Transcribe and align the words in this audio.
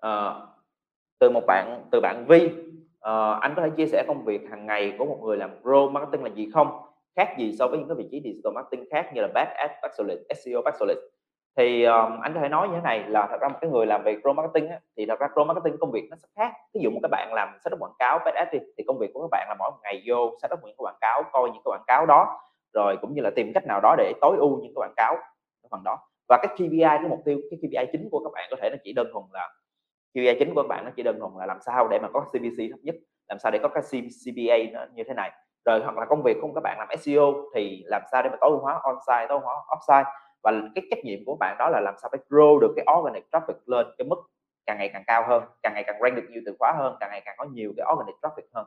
Ờ, 0.00 0.46
từ 1.20 1.30
một 1.30 1.42
bạn 1.46 1.84
từ 1.90 2.00
bạn 2.00 2.24
Vi, 2.28 2.50
ờ, 3.00 3.38
anh 3.40 3.52
có 3.56 3.62
thể 3.62 3.70
chia 3.76 3.86
sẻ 3.86 4.04
công 4.08 4.24
việc 4.24 4.50
hàng 4.50 4.66
ngày 4.66 4.94
của 4.98 5.04
một 5.04 5.18
người 5.22 5.36
làm 5.36 5.50
Pro 5.62 5.86
marketing 5.86 6.24
là 6.24 6.30
gì 6.30 6.50
không? 6.54 6.80
Khác 7.16 7.34
gì 7.38 7.52
so 7.58 7.66
với 7.68 7.78
những 7.78 7.88
cái 7.88 7.96
vị 7.96 8.08
trí 8.10 8.20
digital 8.24 8.52
marketing 8.54 8.88
khác 8.90 9.10
như 9.14 9.22
là 9.22 9.28
Bad 9.34 9.48
Ad 9.48 9.70
solid, 9.98 10.18
SEO 10.44 10.62
Specialist? 10.62 10.98
Thì, 11.56 11.84
um, 11.84 12.20
anh 12.20 12.34
có 12.34 12.40
thể 12.40 12.48
nói 12.48 12.68
như 12.68 12.74
thế 12.74 12.80
này 12.84 13.04
là 13.08 13.26
thật 13.30 13.40
ra 13.40 13.48
một 13.48 13.58
cái 13.60 13.70
người 13.70 13.86
làm 13.86 14.02
việc 14.04 14.18
Pro 14.22 14.32
marketing 14.32 14.68
á, 14.70 14.80
thì 14.96 15.06
thật 15.06 15.20
ra 15.20 15.28
Pro 15.32 15.44
marketing 15.44 15.76
công 15.80 15.90
việc 15.90 16.08
nó 16.10 16.16
sẽ 16.16 16.28
khác. 16.36 16.52
Ví 16.74 16.80
dụ 16.84 16.90
một 16.90 16.98
các 17.02 17.08
bạn 17.10 17.34
làm 17.34 17.48
setup 17.64 17.80
quảng 17.80 17.92
cáo 17.98 18.18
Bad 18.24 18.34
Ad 18.34 18.48
đi, 18.52 18.58
thì 18.78 18.84
công 18.86 18.98
việc 18.98 19.10
của 19.14 19.20
các 19.20 19.28
bạn 19.30 19.46
là 19.48 19.54
mỗi 19.58 19.70
ngày 19.82 20.02
vô 20.06 20.30
setup 20.42 20.58
những 20.62 20.76
cái 20.78 20.84
quảng 20.84 20.98
cáo, 21.00 21.22
coi 21.32 21.50
những 21.50 21.62
cái 21.64 21.70
quảng 21.72 21.84
cáo 21.86 22.06
đó, 22.06 22.40
rồi 22.74 22.96
cũng 23.00 23.14
như 23.14 23.22
là 23.22 23.30
tìm 23.36 23.52
cách 23.54 23.66
nào 23.66 23.80
đó 23.82 23.94
để 23.98 24.12
tối 24.20 24.36
ưu 24.38 24.50
những 24.50 24.74
cái 24.74 24.80
quảng 24.82 24.94
cáo 24.96 25.14
ở 25.62 25.68
phần 25.70 25.80
đó. 25.84 25.98
Và 26.28 26.38
cái 26.42 26.56
KPI, 26.56 26.80
cái 26.80 27.08
mục 27.08 27.20
tiêu, 27.24 27.40
cái 27.50 27.58
KPI 27.62 27.92
chính 27.92 28.08
của 28.10 28.20
các 28.24 28.30
bạn 28.34 28.48
có 28.50 28.56
thể 28.62 28.70
nó 28.70 28.76
chỉ 28.84 28.92
đơn 28.92 29.06
thuần 29.12 29.24
là 29.32 29.48
KPI 30.14 30.36
chính 30.38 30.54
của 30.54 30.62
các 30.62 30.68
bạn 30.68 30.84
nó 30.84 30.90
chỉ 30.96 31.02
đơn 31.02 31.18
thuần 31.20 31.32
là 31.38 31.46
làm 31.46 31.58
sao 31.66 31.88
để 31.88 31.98
mà 31.98 32.08
có 32.12 32.20
CPC 32.20 32.70
thấp 32.70 32.80
nhất, 32.82 32.94
làm 33.28 33.38
sao 33.38 33.52
để 33.52 33.58
có 33.62 33.68
cái 33.68 33.82
CPA 33.92 34.56
nó 34.72 34.86
như 34.94 35.04
thế 35.08 35.14
này. 35.14 35.30
Rồi 35.64 35.80
hoặc 35.80 35.96
là 35.98 36.04
công 36.04 36.22
việc 36.22 36.36
của 36.42 36.48
các 36.54 36.60
bạn 36.60 36.78
làm 36.78 36.88
SEO 36.98 37.34
thì 37.54 37.82
làm 37.86 38.02
sao 38.12 38.22
để 38.22 38.30
mà 38.30 38.36
tối 38.40 38.50
ưu 38.50 38.58
hóa 38.58 38.80
on-site, 38.82 39.26
tối 39.28 39.38
ưu 39.38 39.40
hóa 39.40 39.54
off-site 39.68 40.04
và 40.42 40.52
cái 40.74 40.84
trách 40.90 41.04
nhiệm 41.04 41.18
của 41.26 41.36
bạn 41.40 41.56
đó 41.58 41.68
là 41.68 41.80
làm 41.80 41.94
sao 42.02 42.08
phải 42.12 42.20
grow 42.28 42.58
được 42.58 42.72
cái 42.76 42.86
organic 42.98 43.24
traffic 43.32 43.54
lên 43.66 43.86
cái 43.98 44.06
mức 44.08 44.16
càng 44.66 44.78
ngày 44.78 44.90
càng 44.92 45.04
cao 45.06 45.24
hơn, 45.28 45.42
càng 45.62 45.74
ngày 45.74 45.84
càng 45.86 45.96
rank 46.02 46.16
được 46.16 46.26
nhiều 46.30 46.42
từ 46.46 46.56
khóa 46.58 46.72
hơn, 46.78 46.96
càng 47.00 47.10
ngày 47.10 47.22
càng 47.24 47.34
có 47.38 47.44
nhiều 47.44 47.72
cái 47.76 47.86
organic 47.92 48.14
traffic 48.22 48.42
hơn. 48.54 48.66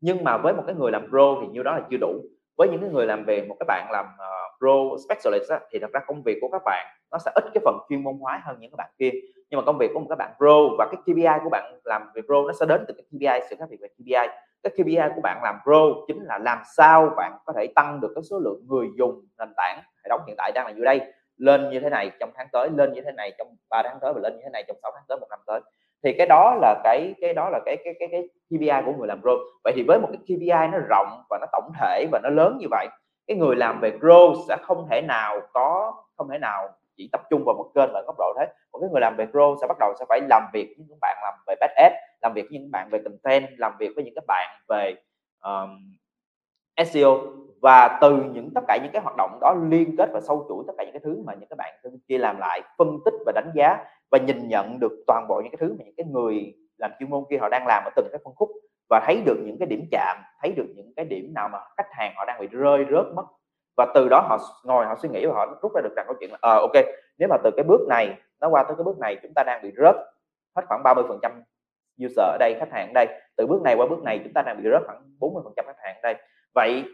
Nhưng 0.00 0.24
mà 0.24 0.36
với 0.36 0.54
một 0.54 0.62
cái 0.66 0.74
người 0.74 0.92
làm 0.92 1.08
pro 1.10 1.36
thì 1.40 1.46
nhiêu 1.46 1.62
đó 1.62 1.72
là 1.72 1.82
chưa 1.90 1.96
đủ. 2.00 2.14
Với 2.58 2.68
những 2.68 2.80
cái 2.80 2.90
người 2.90 3.06
làm 3.06 3.24
về 3.24 3.42
một 3.48 3.56
cái 3.60 3.64
bạn 3.68 3.88
làm 3.90 4.06
uh, 4.06 4.37
pro 4.58 4.96
specialist 5.04 5.50
á, 5.50 5.60
thì 5.70 5.78
thật 5.78 5.90
ra 5.92 6.00
công 6.06 6.22
việc 6.22 6.38
của 6.40 6.48
các 6.52 6.62
bạn 6.64 6.86
nó 7.10 7.18
sẽ 7.18 7.30
ít 7.34 7.44
cái 7.54 7.62
phần 7.64 7.78
chuyên 7.88 8.04
môn 8.04 8.14
hóa 8.20 8.42
hơn 8.44 8.56
những 8.60 8.70
các 8.70 8.76
bạn 8.76 8.90
kia. 8.98 9.10
Nhưng 9.50 9.58
mà 9.58 9.64
công 9.66 9.78
việc 9.78 9.90
của 9.94 10.00
một 10.00 10.06
các 10.08 10.18
bạn 10.18 10.30
pro 10.36 10.56
và 10.78 10.88
cái 10.92 11.00
KPI 11.02 11.44
của 11.44 11.50
bạn 11.50 11.80
làm 11.84 12.02
về 12.14 12.22
pro 12.22 12.42
nó 12.46 12.52
sẽ 12.60 12.66
đến 12.66 12.84
từ 12.88 12.94
cái 12.94 13.04
KPI 13.10 13.46
sự 13.50 13.56
khác 13.58 13.66
biệt 13.70 13.78
về 13.80 13.88
KPI 13.88 14.28
cái 14.62 14.72
KPI 14.72 15.14
của 15.14 15.20
bạn 15.20 15.42
làm 15.42 15.58
pro 15.64 15.80
chính 16.06 16.24
là 16.24 16.38
làm 16.38 16.58
sao 16.76 17.10
bạn 17.16 17.38
có 17.44 17.52
thể 17.52 17.66
tăng 17.74 18.00
được 18.00 18.12
cái 18.14 18.22
số 18.30 18.38
lượng 18.38 18.60
người 18.68 18.88
dùng 18.98 19.26
nền 19.38 19.48
tảng 19.56 19.82
hệ 20.04 20.08
thống 20.10 20.20
hiện 20.26 20.36
tại 20.38 20.52
đang 20.54 20.66
là 20.66 20.72
như 20.72 20.84
đây 20.84 21.00
lên 21.36 21.70
như 21.70 21.80
thế 21.80 21.90
này 21.90 22.10
trong 22.20 22.30
tháng 22.34 22.46
tới 22.52 22.70
lên 22.76 22.92
như 22.92 23.00
thế 23.00 23.12
này 23.12 23.32
trong 23.38 23.48
3 23.70 23.82
tháng 23.82 23.98
tới 24.00 24.12
và 24.12 24.20
lên 24.20 24.36
như 24.36 24.40
thế 24.44 24.50
này 24.52 24.64
trong 24.68 24.76
6 24.82 24.92
tháng 24.94 25.04
tới 25.08 25.18
một 25.20 25.26
năm 25.30 25.38
tới. 25.46 25.60
Thì 26.02 26.12
cái 26.18 26.26
đó 26.26 26.54
là 26.60 26.80
cái 26.84 27.14
cái 27.20 27.34
đó 27.34 27.48
là 27.50 27.60
cái 27.66 27.76
cái 27.84 27.94
cái 27.98 28.08
cái 28.12 28.28
KPI 28.50 28.86
của 28.86 28.92
người 28.98 29.08
làm 29.08 29.20
pro. 29.20 29.30
Vậy 29.64 29.72
thì 29.76 29.84
với 29.88 29.98
một 30.00 30.08
cái 30.12 30.18
KPI 30.24 30.68
nó 30.72 30.78
rộng 30.88 31.22
và 31.30 31.38
nó 31.40 31.46
tổng 31.52 31.72
thể 31.80 32.06
và 32.12 32.20
nó 32.22 32.28
lớn 32.28 32.56
như 32.60 32.66
vậy 32.70 32.86
cái 33.28 33.36
người 33.36 33.56
làm 33.56 33.80
về 33.80 33.90
growth 34.00 34.44
sẽ 34.48 34.56
không 34.62 34.86
thể 34.90 35.02
nào 35.02 35.40
có 35.52 35.94
không 36.16 36.28
thể 36.28 36.38
nào 36.38 36.68
chỉ 36.96 37.08
tập 37.12 37.20
trung 37.30 37.42
vào 37.46 37.54
một 37.54 37.70
kênh 37.74 37.92
ở 37.92 38.02
góc 38.06 38.16
độ 38.18 38.34
thế. 38.38 38.46
Một 38.72 38.78
cái 38.80 38.90
người 38.92 39.00
làm 39.00 39.16
về 39.16 39.26
growth 39.32 39.56
sẽ 39.60 39.66
bắt 39.66 39.76
đầu 39.80 39.94
sẽ 39.98 40.04
phải 40.08 40.20
làm 40.30 40.42
việc 40.52 40.74
với 40.78 40.86
những 40.88 40.98
bạn 41.00 41.18
làm 41.22 41.34
về 41.46 41.54
bad 41.60 41.70
ad 41.76 41.92
làm 42.20 42.32
việc 42.34 42.46
với 42.50 42.58
những 42.58 42.70
bạn 42.70 42.88
về 42.90 42.98
content 43.04 43.46
làm 43.58 43.72
việc 43.78 43.92
với 43.94 44.04
những 44.04 44.14
các 44.14 44.24
bạn 44.26 44.60
về 44.68 44.94
um, 45.40 45.96
SEO 46.86 47.18
và 47.62 47.98
từ 48.00 48.22
những 48.32 48.50
tất 48.54 48.60
cả 48.68 48.78
những 48.82 48.92
cái 48.92 49.02
hoạt 49.02 49.16
động 49.16 49.38
đó 49.40 49.54
liên 49.68 49.96
kết 49.98 50.10
và 50.12 50.20
sâu 50.20 50.46
chuỗi 50.48 50.64
tất 50.66 50.72
cả 50.78 50.84
những 50.84 50.92
cái 50.92 51.00
thứ 51.04 51.22
mà 51.26 51.34
những 51.34 51.48
các 51.48 51.56
bạn 51.58 51.74
kia 52.08 52.18
làm 52.18 52.38
lại 52.38 52.62
phân 52.78 52.98
tích 53.04 53.14
và 53.26 53.32
đánh 53.34 53.50
giá 53.54 53.84
và 54.10 54.18
nhìn 54.18 54.48
nhận 54.48 54.80
được 54.80 54.92
toàn 55.06 55.26
bộ 55.28 55.40
những 55.40 55.52
cái 55.52 55.58
thứ 55.60 55.76
mà 55.78 55.84
những 55.84 55.94
cái 55.96 56.06
người 56.06 56.54
làm 56.78 56.90
chuyên 56.98 57.10
môn 57.10 57.24
kia 57.30 57.36
họ 57.40 57.48
đang 57.48 57.66
làm 57.66 57.84
ở 57.84 57.90
từng 57.96 58.08
cái 58.12 58.20
phân 58.24 58.34
khúc 58.34 58.48
và 58.90 59.00
thấy 59.06 59.22
được 59.26 59.36
những 59.44 59.56
cái 59.58 59.66
điểm 59.66 59.84
chạm 59.90 60.16
thấy 60.42 60.52
được 60.52 60.66
những 60.76 60.92
cái 60.96 61.04
điểm 61.04 61.34
nào 61.34 61.48
mà 61.48 61.58
khách 61.76 61.88
hàng 61.90 62.12
họ 62.16 62.24
đang 62.24 62.40
bị 62.40 62.46
rơi 62.46 62.86
rớt 62.90 63.06
mất. 63.14 63.24
Và 63.76 63.86
từ 63.94 64.08
đó 64.08 64.20
họ 64.20 64.38
ngồi 64.64 64.86
họ 64.86 64.96
suy 65.02 65.08
nghĩ 65.08 65.26
và 65.26 65.34
họ 65.34 65.58
rút 65.62 65.72
ra 65.74 65.80
được 65.80 65.92
rằng 65.96 66.06
câu 66.08 66.16
chuyện 66.20 66.30
là 66.30 66.38
ờ 66.40 66.54
à, 66.54 66.60
ok 66.60 66.84
nếu 67.18 67.28
mà 67.28 67.36
từ 67.44 67.50
cái 67.56 67.64
bước 67.64 67.80
này 67.88 68.18
nó 68.40 68.48
qua 68.48 68.62
tới 68.62 68.76
cái 68.76 68.84
bước 68.84 68.98
này 68.98 69.18
chúng 69.22 69.32
ta 69.34 69.42
đang 69.46 69.62
bị 69.62 69.72
rớt 69.76 69.96
hết 70.56 70.62
khoảng 70.68 70.82
30 70.82 71.04
phần 71.08 71.18
trăm 71.22 71.42
user 72.04 72.18
ở 72.18 72.36
đây 72.40 72.56
khách 72.58 72.72
hàng 72.72 72.86
ở 72.86 72.92
đây. 72.94 73.20
Từ 73.36 73.46
bước 73.46 73.62
này 73.62 73.74
qua 73.74 73.86
bước 73.86 74.02
này 74.02 74.20
chúng 74.24 74.32
ta 74.32 74.42
đang 74.42 74.62
bị 74.62 74.70
rớt 74.70 74.82
khoảng 74.86 75.02
40 75.20 75.42
phần 75.44 75.52
trăm 75.56 75.66
khách 75.66 75.78
hàng 75.82 75.94
ở 75.94 76.00
đây. 76.02 76.14
Vậy 76.54 76.84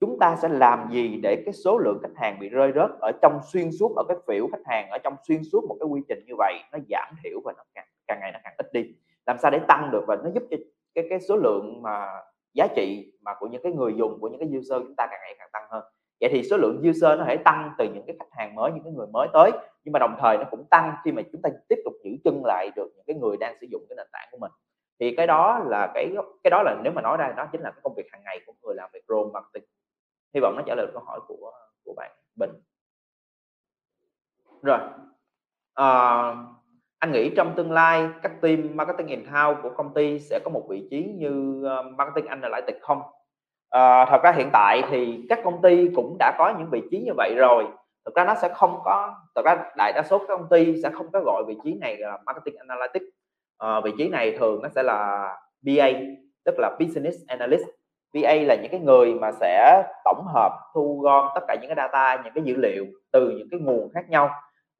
chúng 0.00 0.18
ta 0.18 0.36
sẽ 0.36 0.48
làm 0.48 0.88
gì 0.90 1.20
để 1.22 1.42
cái 1.46 1.52
số 1.52 1.78
lượng 1.78 1.98
khách 2.02 2.16
hàng 2.16 2.38
bị 2.40 2.48
rơi 2.48 2.72
rớt 2.74 2.90
ở 3.00 3.12
trong 3.22 3.40
xuyên 3.52 3.70
suốt 3.80 3.96
ở 3.96 4.04
cái 4.08 4.16
phiểu 4.28 4.48
khách 4.52 4.66
hàng 4.66 4.90
ở 4.90 4.98
trong 4.98 5.16
xuyên 5.28 5.42
suốt 5.52 5.64
một 5.68 5.76
cái 5.80 5.86
quy 5.86 6.00
trình 6.08 6.24
như 6.26 6.34
vậy 6.38 6.54
nó 6.72 6.78
giảm 6.88 7.14
thiểu 7.24 7.40
và 7.44 7.52
nó 7.56 7.62
càng, 7.74 7.86
càng 8.06 8.18
ngày 8.20 8.32
nó 8.32 8.38
càng 8.44 8.54
ít 8.58 8.72
đi. 8.72 8.94
Làm 9.26 9.38
sao 9.38 9.50
để 9.50 9.60
tăng 9.68 9.90
được 9.92 10.04
và 10.06 10.16
nó 10.16 10.30
giúp 10.34 10.42
cho 10.50 10.56
cái 11.16 11.26
số 11.28 11.36
lượng 11.36 11.82
mà 11.82 12.22
giá 12.54 12.66
trị 12.76 13.12
mà 13.20 13.34
của 13.40 13.46
những 13.46 13.62
cái 13.62 13.72
người 13.72 13.94
dùng 13.96 14.18
của 14.20 14.28
những 14.28 14.40
cái 14.40 14.58
user 14.58 14.82
chúng 14.82 14.96
ta 14.96 15.06
càng 15.10 15.20
ngày 15.22 15.34
càng 15.38 15.48
tăng 15.52 15.66
hơn. 15.70 15.84
Vậy 16.20 16.30
thì 16.32 16.42
số 16.42 16.56
lượng 16.56 16.82
user 16.90 17.18
nó 17.18 17.24
thể 17.24 17.36
tăng 17.36 17.74
từ 17.78 17.84
những 17.94 18.04
cái 18.06 18.16
khách 18.18 18.28
hàng 18.30 18.54
mới 18.54 18.72
những 18.72 18.84
cái 18.84 18.92
người 18.92 19.06
mới 19.06 19.28
tới 19.32 19.50
nhưng 19.84 19.92
mà 19.92 19.98
đồng 19.98 20.16
thời 20.20 20.38
nó 20.38 20.44
cũng 20.50 20.64
tăng 20.70 20.94
khi 21.04 21.12
mà 21.12 21.22
chúng 21.32 21.42
ta 21.42 21.50
tiếp 21.68 21.76
tục 21.84 21.94
giữ 22.04 22.10
chân 22.24 22.42
lại 22.44 22.70
được 22.76 22.92
những 22.96 23.04
cái 23.06 23.16
người 23.16 23.36
đang 23.36 23.56
sử 23.60 23.66
dụng 23.70 23.86
cái 23.88 23.96
nền 23.96 24.06
tảng 24.12 24.28
của 24.30 24.38
mình. 24.38 24.52
Thì 25.00 25.14
cái 25.16 25.26
đó 25.26 25.64
là 25.66 25.90
cái 25.94 26.14
cái 26.44 26.50
đó 26.50 26.62
là 26.62 26.76
nếu 26.82 26.92
mà 26.92 27.02
nói 27.02 27.16
ra 27.16 27.34
đó 27.36 27.48
chính 27.52 27.60
là 27.60 27.70
cái 27.70 27.80
công 27.82 27.94
việc 27.94 28.06
hàng 28.12 28.22
ngày 28.24 28.40
của 28.46 28.52
người 28.62 28.74
làm 28.74 28.90
việc 28.92 29.00
pro 29.06 29.16
marketing. 29.32 29.64
Hy 30.34 30.40
vọng 30.40 30.54
nó 30.56 30.62
trả 30.66 30.74
lời 30.74 30.86
câu 30.92 31.02
hỏi 31.06 31.20
của 31.28 31.52
của 31.84 31.94
bạn 31.96 32.10
Bình. 32.36 32.50
Rồi 34.62 34.78
à, 35.74 35.86
anh 37.06 37.12
nghĩ 37.12 37.30
trong 37.36 37.54
tương 37.56 37.72
lai 37.72 38.08
các 38.22 38.32
team 38.40 38.70
marketing 38.74 39.06
in 39.06 39.24
house 39.24 39.60
của 39.62 39.70
công 39.76 39.94
ty 39.94 40.18
sẽ 40.18 40.40
có 40.44 40.50
một 40.50 40.62
vị 40.68 40.88
trí 40.90 41.04
như 41.18 41.64
ờ, 41.64 41.82
marketing 41.82 42.26
analytics 42.26 42.80
không? 42.80 43.02
À, 43.70 44.04
thật 44.04 44.22
ra 44.22 44.32
hiện 44.32 44.48
tại 44.52 44.82
thì 44.90 45.26
các 45.28 45.40
công 45.44 45.62
ty 45.62 45.88
cũng 45.96 46.16
đã 46.18 46.36
có 46.38 46.54
những 46.58 46.70
vị 46.70 46.82
trí 46.90 46.98
như 46.98 47.12
vậy 47.16 47.34
rồi. 47.36 47.64
Thực 48.04 48.14
ra 48.14 48.24
nó 48.24 48.34
sẽ 48.34 48.48
không 48.48 48.80
có 48.84 49.14
thực 49.34 49.44
ra 49.44 49.56
đại 49.76 49.92
đa 49.92 50.02
số 50.02 50.18
các 50.18 50.28
công 50.28 50.48
ty 50.50 50.82
sẽ 50.82 50.90
không 50.90 51.06
có 51.12 51.20
gọi 51.20 51.44
vị 51.46 51.56
trí 51.64 51.74
này 51.74 51.96
là 51.96 52.18
marketing 52.26 52.56
analytics. 52.56 53.06
À, 53.58 53.80
vị 53.80 53.92
trí 53.98 54.08
này 54.08 54.36
thường 54.38 54.62
nó 54.62 54.68
sẽ 54.68 54.82
là 54.82 55.28
BA 55.62 55.88
tức 56.44 56.54
là 56.58 56.76
business 56.80 57.16
analyst. 57.28 57.66
BA 58.14 58.34
là 58.34 58.54
những 58.54 58.70
cái 58.70 58.80
người 58.80 59.14
mà 59.14 59.32
sẽ 59.32 59.82
tổng 60.04 60.26
hợp 60.34 60.58
thu 60.74 61.00
gom 61.02 61.26
tất 61.34 61.40
cả 61.48 61.56
những 61.60 61.68
cái 61.74 61.76
data 61.76 62.22
những 62.24 62.32
cái 62.34 62.44
dữ 62.44 62.56
liệu 62.56 62.86
từ 63.12 63.30
những 63.30 63.48
cái 63.50 63.60
nguồn 63.60 63.90
khác 63.94 64.08
nhau 64.08 64.30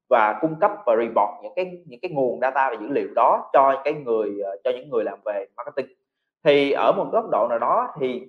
và 0.08 0.38
cung 0.40 0.54
cấp 0.60 0.70
và 0.86 0.96
report 0.96 1.42
những 1.42 1.52
cái 1.56 1.78
những 1.86 2.00
cái 2.00 2.10
nguồn 2.10 2.40
data 2.40 2.70
và 2.70 2.76
dữ 2.80 2.88
liệu 2.88 3.08
đó 3.14 3.50
cho 3.52 3.80
cái 3.84 3.94
người 3.94 4.40
ờ, 4.44 4.56
cho 4.64 4.70
những 4.70 4.90
người 4.90 5.04
làm 5.04 5.18
về 5.24 5.46
marketing. 5.56 5.86
Thì 6.44 6.72
ở 6.72 6.92
một 6.96 7.08
góc 7.12 7.24
độ 7.32 7.46
nào 7.48 7.58
đó 7.58 7.94
thì 8.00 8.22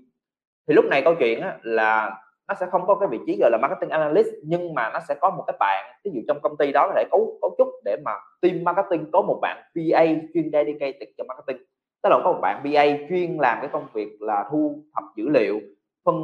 thì 0.67 0.73
lúc 0.73 0.85
này 0.85 1.01
câu 1.01 1.15
chuyện 1.15 1.41
á, 1.41 1.57
là 1.61 2.21
nó 2.47 2.53
sẽ 2.59 2.65
không 2.71 2.87
có 2.87 2.95
cái 2.95 3.07
vị 3.11 3.19
trí 3.27 3.37
gọi 3.39 3.51
là 3.51 3.57
marketing 3.61 3.89
analyst 3.89 4.27
nhưng 4.43 4.73
mà 4.73 4.89
nó 4.93 4.99
sẽ 5.07 5.15
có 5.21 5.29
một 5.29 5.43
cái 5.47 5.55
bạn 5.59 5.85
ví 6.03 6.11
dụ 6.13 6.21
trong 6.27 6.39
công 6.41 6.57
ty 6.57 6.71
đó 6.71 6.87
có 6.87 6.93
thể 6.95 7.03
cấu 7.11 7.37
cấu 7.41 7.55
trúc 7.57 7.67
để 7.85 7.97
mà 8.05 8.11
team 8.41 8.63
marketing 8.63 9.11
có 9.11 9.21
một 9.21 9.39
bạn 9.41 9.57
PA 9.57 10.05
chuyên 10.33 10.51
dedicated 10.51 11.09
cho 11.17 11.23
marketing. 11.27 11.65
Tức 12.03 12.09
là 12.09 12.19
có 12.23 12.31
một 12.31 12.39
bạn 12.41 12.61
PA 12.63 12.85
chuyên 13.09 13.37
làm 13.37 13.57
cái 13.61 13.69
công 13.73 13.87
việc 13.93 14.21
là 14.21 14.49
thu 14.51 14.83
thập 14.95 15.03
dữ 15.15 15.29
liệu 15.29 15.59
phân 16.05 16.15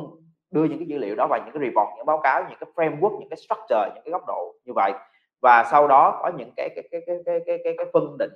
đưa 0.52 0.64
những 0.64 0.80
cái 0.80 0.88
dữ 0.88 0.98
liệu 0.98 1.16
đó 1.16 1.28
vào 1.28 1.40
những 1.46 1.54
cái 1.54 1.70
report 1.70 1.98
những 1.98 2.06
báo 2.06 2.20
cáo 2.24 2.44
những 2.50 2.60
cái 2.60 2.70
framework 2.76 3.20
những 3.20 3.30
cái 3.30 3.38
structure 3.38 3.92
những 3.96 4.04
cái 4.06 4.12
góc 4.12 4.24
độ 4.28 4.56
như 4.66 4.74
vậy 4.76 4.92
và 5.44 5.64
sau 5.72 5.88
đó 5.88 6.20
có 6.22 6.32
những 6.38 6.52
cái 6.58 6.70
cái 6.76 6.84
cái 6.92 7.02
cái 7.06 7.18
cái 7.26 7.40
cái 7.46 7.60
cái, 7.64 7.74
cái 7.78 7.86
phân 7.94 8.18
định 8.20 8.32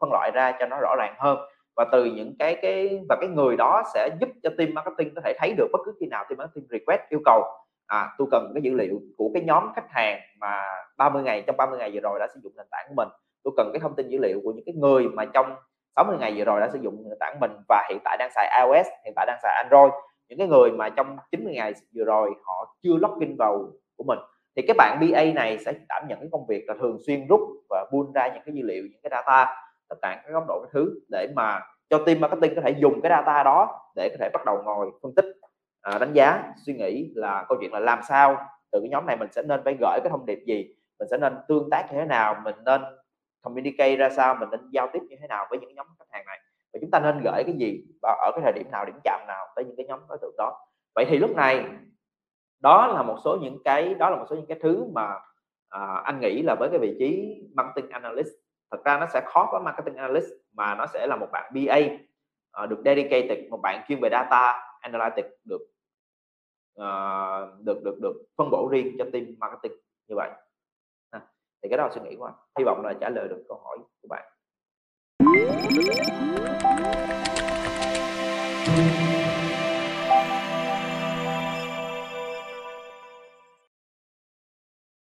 phân 0.00 0.10
loại 0.12 0.30
ra 0.34 0.52
cho 0.58 0.66
nó 0.66 0.76
rõ 0.80 0.94
ràng 0.98 1.14
hơn. 1.18 1.38
Và 1.76 1.84
từ 1.92 2.04
những 2.04 2.34
cái 2.38 2.56
cái 2.62 3.00
và 3.08 3.16
cái 3.20 3.28
người 3.28 3.56
đó 3.56 3.82
sẽ 3.94 4.08
giúp 4.20 4.28
cho 4.42 4.50
team 4.58 4.74
marketing 4.74 5.14
có 5.14 5.20
thể 5.24 5.34
thấy 5.38 5.54
được 5.56 5.66
bất 5.72 5.78
cứ 5.84 5.92
khi 6.00 6.06
nào 6.06 6.24
team 6.28 6.38
marketing 6.38 6.66
request 6.70 7.00
yêu 7.08 7.20
cầu 7.24 7.42
à 7.86 8.14
tôi 8.18 8.28
cần 8.30 8.50
cái 8.54 8.62
dữ 8.62 8.74
liệu 8.74 9.00
của 9.16 9.30
cái 9.34 9.42
nhóm 9.42 9.72
khách 9.76 9.90
hàng 9.90 10.20
mà 10.40 10.62
30 10.96 11.22
ngày 11.22 11.44
trong 11.46 11.56
30 11.56 11.78
ngày 11.78 11.90
vừa 11.94 12.00
rồi 12.00 12.18
đã 12.18 12.28
sử 12.34 12.40
dụng 12.42 12.52
nền 12.56 12.66
tảng 12.70 12.86
của 12.88 12.94
mình. 12.96 13.08
Tôi 13.44 13.54
cần 13.56 13.70
cái 13.72 13.80
thông 13.80 13.96
tin 13.96 14.08
dữ 14.08 14.18
liệu 14.22 14.40
của 14.44 14.52
những 14.52 14.64
cái 14.66 14.74
người 14.74 15.08
mà 15.08 15.24
trong 15.24 15.54
60 15.96 16.16
ngày 16.20 16.34
vừa 16.36 16.44
rồi 16.44 16.60
đã 16.60 16.68
sử 16.72 16.78
dụng 16.78 17.02
nền 17.08 17.18
tảng 17.20 17.40
mình 17.40 17.50
và 17.68 17.86
hiện 17.90 17.98
tại 18.04 18.16
đang 18.18 18.30
xài 18.34 18.62
iOS 18.62 18.86
hiện 19.04 19.12
tại 19.16 19.26
đang 19.26 19.38
xài 19.42 19.54
Android. 19.54 19.92
Những 20.28 20.38
cái 20.38 20.48
người 20.48 20.70
mà 20.70 20.88
trong 20.88 21.16
90 21.30 21.54
ngày 21.54 21.72
vừa 21.94 22.04
rồi 22.04 22.30
họ 22.44 22.76
chưa 22.82 22.96
login 22.96 23.36
vào 23.36 23.72
của 23.96 24.04
mình 24.04 24.18
thì 24.56 24.62
các 24.68 24.76
bạn 24.76 24.98
BA 25.00 25.24
này 25.24 25.58
sẽ 25.58 25.72
đảm 25.88 26.02
nhận 26.08 26.20
cái 26.20 26.28
công 26.32 26.46
việc 26.46 26.64
là 26.68 26.74
thường 26.80 26.98
xuyên 27.06 27.26
rút 27.26 27.40
và 27.70 27.86
buôn 27.92 28.12
ra 28.12 28.28
những 28.28 28.42
cái 28.46 28.54
dữ 28.54 28.62
liệu 28.64 28.82
những 28.82 29.00
cái 29.02 29.10
data 29.10 29.54
tất 29.88 29.96
cả 30.02 30.22
các 30.24 30.32
góc 30.32 30.44
độ 30.48 30.60
các 30.62 30.68
thứ 30.72 31.00
để 31.10 31.28
mà 31.34 31.60
cho 31.90 31.98
team 31.98 32.20
marketing 32.20 32.54
có 32.54 32.62
thể 32.64 32.70
dùng 32.70 33.00
cái 33.02 33.10
data 33.10 33.42
đó 33.42 33.90
để 33.96 34.08
có 34.08 34.16
thể 34.20 34.30
bắt 34.32 34.44
đầu 34.46 34.62
ngồi 34.64 34.90
phân 35.02 35.14
tích 35.14 35.24
à, 35.82 35.98
đánh 35.98 36.12
giá 36.12 36.52
suy 36.66 36.74
nghĩ 36.74 37.12
là 37.14 37.44
câu 37.48 37.58
chuyện 37.60 37.72
là 37.72 37.80
làm 37.80 37.98
sao 38.08 38.36
từ 38.72 38.80
cái 38.80 38.88
nhóm 38.88 39.06
này 39.06 39.16
mình 39.16 39.28
sẽ 39.32 39.42
nên 39.42 39.60
phải 39.64 39.76
gửi 39.80 39.98
cái 40.02 40.10
thông 40.10 40.26
điệp 40.26 40.38
gì 40.46 40.74
mình 40.98 41.08
sẽ 41.10 41.18
nên 41.18 41.34
tương 41.48 41.70
tác 41.70 41.86
như 41.92 41.98
thế 41.98 42.04
nào 42.04 42.36
mình 42.44 42.54
nên 42.64 42.80
communicate 43.42 43.96
ra 43.96 44.10
sao 44.10 44.34
mình 44.34 44.50
nên 44.50 44.60
giao 44.70 44.88
tiếp 44.92 45.00
như 45.08 45.16
thế 45.20 45.26
nào 45.26 45.46
với 45.50 45.58
những 45.58 45.74
nhóm 45.74 45.86
khách 45.98 46.08
hàng 46.10 46.26
này 46.26 46.38
và 46.72 46.78
chúng 46.80 46.90
ta 46.90 47.00
nên 47.00 47.20
gửi 47.24 47.44
cái 47.44 47.54
gì 47.58 47.84
và 48.02 48.16
ở 48.26 48.30
cái 48.34 48.40
thời 48.44 48.52
điểm 48.52 48.70
nào 48.70 48.84
điểm 48.84 48.98
chạm 49.04 49.20
nào 49.28 49.46
tới 49.56 49.64
những 49.64 49.76
cái 49.76 49.86
nhóm 49.86 50.00
đối 50.08 50.18
tượng 50.18 50.34
đó. 50.38 50.66
Vậy 50.94 51.04
thì 51.08 51.18
lúc 51.18 51.36
này 51.36 51.64
đó 52.66 52.86
là 52.86 53.02
một 53.02 53.16
số 53.24 53.36
những 53.36 53.58
cái 53.64 53.94
đó 53.94 54.10
là 54.10 54.16
một 54.16 54.26
số 54.30 54.36
những 54.36 54.46
cái 54.46 54.58
thứ 54.62 54.84
mà 54.94 55.18
à, 55.68 56.02
anh 56.04 56.20
nghĩ 56.20 56.42
là 56.42 56.54
với 56.58 56.68
cái 56.70 56.78
vị 56.78 56.96
trí 56.98 57.40
marketing 57.54 57.90
analyst 57.90 58.28
thật 58.70 58.84
ra 58.84 58.98
nó 58.98 59.06
sẽ 59.12 59.22
khó 59.26 59.48
có 59.52 59.60
marketing 59.60 59.94
analyst 59.94 60.26
mà 60.52 60.74
nó 60.74 60.86
sẽ 60.86 61.06
là 61.06 61.16
một 61.16 61.26
bạn 61.32 61.52
BA 61.54 61.78
à, 62.52 62.66
được 62.66 62.82
dedicated 62.84 63.38
một 63.50 63.60
bạn 63.62 63.84
chuyên 63.88 63.98
về 64.02 64.08
data 64.12 64.68
analytics 64.80 65.28
được 65.44 65.60
uh, 66.80 67.64
được 67.64 67.82
được 67.84 67.98
được 68.02 68.22
phân 68.36 68.50
bổ 68.50 68.68
riêng 68.72 68.96
cho 68.98 69.04
team 69.12 69.26
marketing 69.38 69.72
như 70.08 70.16
vậy. 70.16 70.30
À, 71.10 71.20
thì 71.62 71.68
cái 71.68 71.78
đó 71.78 71.84
là 71.84 71.90
suy 71.94 72.00
nghĩ 72.00 72.16
của 72.16 72.24
anh. 72.24 72.34
Hy 72.58 72.64
vọng 72.64 72.82
là 72.84 72.94
trả 73.00 73.08
lời 73.08 73.28
được 73.28 73.44
câu 73.48 73.60
hỏi 73.64 73.78
của 74.02 74.08
bạn. 74.08 74.24